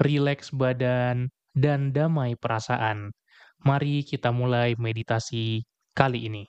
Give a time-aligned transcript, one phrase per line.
[0.00, 3.12] rileks badan, dan damai perasaan.
[3.60, 6.44] Mari kita mulai meditasi kali ini.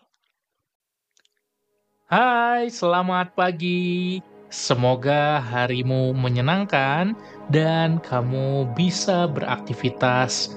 [2.07, 4.19] Hai, selamat pagi.
[4.51, 7.15] Semoga harimu menyenangkan
[7.47, 10.52] dan kamu bisa beraktivitas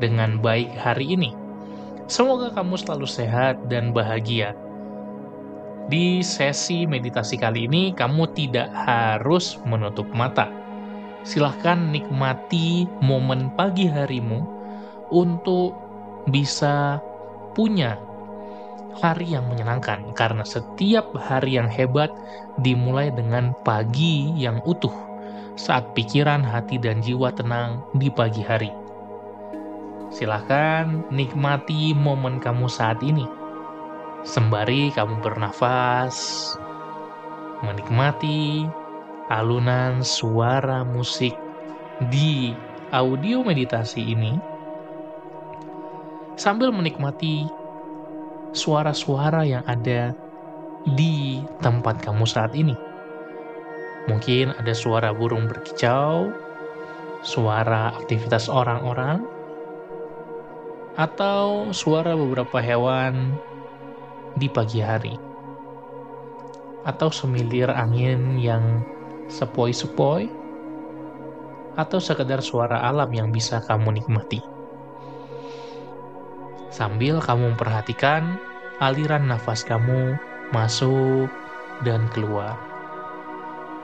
[0.00, 1.36] dengan baik hari ini.
[2.08, 4.56] Semoga kamu selalu sehat dan bahagia.
[5.92, 10.63] Di sesi meditasi kali ini, kamu tidak harus menutup mata
[11.24, 14.44] silahkan nikmati momen pagi harimu
[15.08, 15.72] untuk
[16.28, 17.00] bisa
[17.56, 17.96] punya
[19.00, 22.12] hari yang menyenangkan karena setiap hari yang hebat
[22.62, 24.92] dimulai dengan pagi yang utuh
[25.54, 28.70] saat pikiran, hati, dan jiwa tenang di pagi hari.
[30.10, 33.26] Silahkan nikmati momen kamu saat ini.
[34.26, 36.54] Sembari kamu bernafas,
[37.62, 38.66] menikmati
[39.32, 41.32] alunan suara musik
[42.12, 42.52] di
[42.92, 44.36] audio meditasi ini
[46.36, 47.48] sambil menikmati
[48.52, 50.12] suara-suara yang ada
[50.84, 52.76] di tempat kamu saat ini.
[54.04, 56.28] Mungkin ada suara burung berkicau,
[57.24, 59.24] suara aktivitas orang-orang,
[61.00, 63.32] atau suara beberapa hewan
[64.36, 65.16] di pagi hari,
[66.84, 68.84] atau semilir angin yang
[69.34, 70.30] sepoi-sepoi,
[71.74, 74.38] atau sekedar suara alam yang bisa kamu nikmati.
[76.70, 78.38] Sambil kamu memperhatikan
[78.78, 80.14] aliran nafas kamu
[80.54, 81.26] masuk
[81.82, 82.54] dan keluar.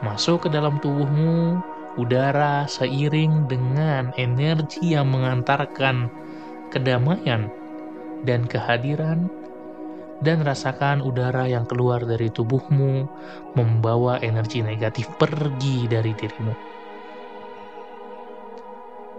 [0.07, 1.59] Masuk ke dalam tubuhmu,
[1.99, 6.11] udara seiring dengan energi yang mengantarkan
[6.71, 7.51] kedamaian
[8.23, 9.27] dan kehadiran
[10.21, 13.09] dan rasakan udara yang keluar dari tubuhmu
[13.57, 16.55] membawa energi negatif pergi dari dirimu.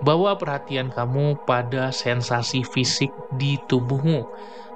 [0.02, 4.26] Bawa perhatian kamu pada sensasi fisik di tubuhmu.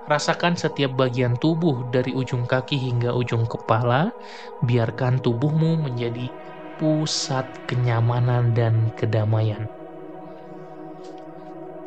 [0.05, 4.13] Rasakan setiap bagian tubuh dari ujung kaki hingga ujung kepala.
[4.61, 6.29] Biarkan tubuhmu menjadi
[6.77, 9.65] pusat kenyamanan dan kedamaian.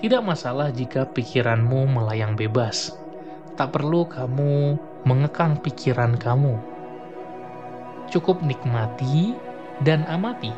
[0.03, 2.91] Tidak masalah jika pikiranmu melayang bebas
[3.58, 6.54] Tak perlu kamu mengekang pikiran kamu.
[8.06, 9.34] Cukup nikmati
[9.82, 10.54] dan amati.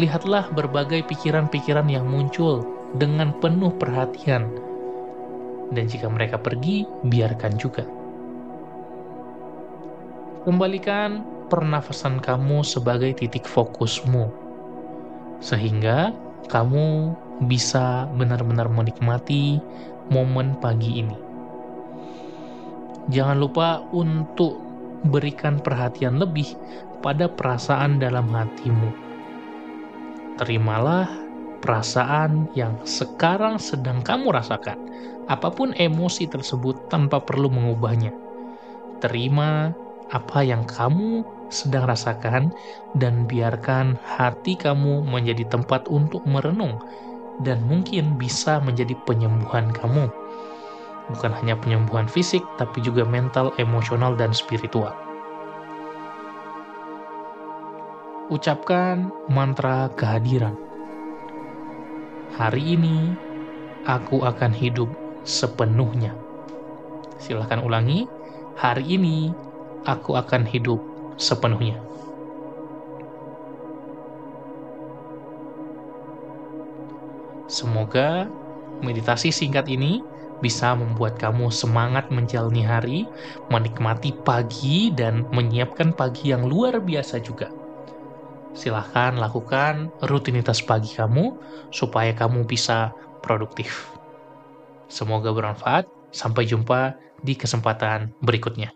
[0.00, 2.64] Lihatlah berbagai pikiran-pikiran yang muncul
[2.96, 4.48] dengan penuh perhatian.
[5.76, 7.84] Dan jika mereka pergi, biarkan juga.
[10.48, 11.20] Kembalikan
[11.52, 14.32] pernafasan kamu sebagai titik fokusmu.
[15.44, 16.16] Sehingga
[16.48, 17.12] kamu
[17.44, 19.60] bisa benar-benar menikmati
[20.08, 21.25] momen pagi ini.
[23.06, 24.58] Jangan lupa untuk
[25.06, 26.58] berikan perhatian lebih
[27.06, 28.90] pada perasaan dalam hatimu.
[30.42, 31.06] Terimalah
[31.62, 34.78] perasaan yang sekarang sedang kamu rasakan,
[35.30, 38.10] apa pun emosi tersebut tanpa perlu mengubahnya.
[38.98, 39.70] Terima
[40.10, 42.50] apa yang kamu sedang rasakan
[42.98, 46.78] dan biarkan hati kamu menjadi tempat untuk merenung
[47.42, 50.08] dan mungkin bisa menjadi penyembuhan kamu
[51.12, 54.94] bukan hanya penyembuhan fisik, tapi juga mental, emosional, dan spiritual.
[58.26, 60.58] Ucapkan mantra kehadiran.
[62.34, 63.14] Hari ini,
[63.86, 64.90] aku akan hidup
[65.22, 66.10] sepenuhnya.
[67.22, 68.10] Silahkan ulangi,
[68.58, 69.30] hari ini,
[69.86, 70.82] aku akan hidup
[71.16, 71.78] sepenuhnya.
[77.46, 78.26] Semoga
[78.82, 80.02] meditasi singkat ini
[80.40, 82.98] bisa membuat kamu semangat menjalani hari,
[83.48, 87.48] menikmati pagi, dan menyiapkan pagi yang luar biasa juga.
[88.56, 91.36] Silahkan lakukan rutinitas pagi kamu
[91.68, 93.92] supaya kamu bisa produktif.
[94.88, 95.88] Semoga bermanfaat.
[96.14, 98.72] Sampai jumpa di kesempatan berikutnya.